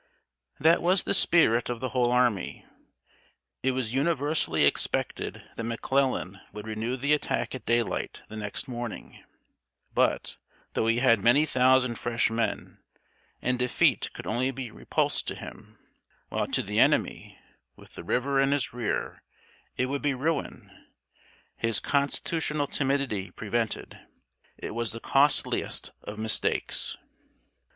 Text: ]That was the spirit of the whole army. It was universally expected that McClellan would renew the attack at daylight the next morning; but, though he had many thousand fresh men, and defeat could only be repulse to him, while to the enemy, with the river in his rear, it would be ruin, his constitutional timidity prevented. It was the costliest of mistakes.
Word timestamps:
]That 0.59 0.81
was 0.81 1.03
the 1.03 1.13
spirit 1.13 1.69
of 1.69 1.79
the 1.79 1.89
whole 1.89 2.11
army. 2.11 2.65
It 3.61 3.73
was 3.73 3.93
universally 3.93 4.65
expected 4.65 5.43
that 5.55 5.63
McClellan 5.63 6.41
would 6.51 6.65
renew 6.65 6.97
the 6.97 7.13
attack 7.13 7.53
at 7.53 7.67
daylight 7.67 8.23
the 8.27 8.35
next 8.35 8.67
morning; 8.67 9.23
but, 9.93 10.37
though 10.73 10.87
he 10.87 10.97
had 10.97 11.23
many 11.23 11.45
thousand 11.45 11.99
fresh 11.99 12.31
men, 12.31 12.79
and 13.43 13.59
defeat 13.59 14.09
could 14.11 14.25
only 14.25 14.49
be 14.49 14.71
repulse 14.71 15.21
to 15.21 15.35
him, 15.35 15.77
while 16.29 16.47
to 16.47 16.63
the 16.63 16.79
enemy, 16.79 17.37
with 17.75 17.93
the 17.93 18.03
river 18.03 18.39
in 18.41 18.53
his 18.53 18.73
rear, 18.73 19.21
it 19.77 19.85
would 19.85 20.01
be 20.01 20.15
ruin, 20.15 20.71
his 21.57 21.79
constitutional 21.79 22.65
timidity 22.65 23.29
prevented. 23.29 23.99
It 24.57 24.73
was 24.73 24.93
the 24.93 24.99
costliest 24.99 25.91
of 26.01 26.17
mistakes. 26.17 26.97